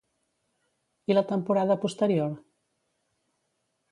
[1.13, 2.33] I la temporada posterior?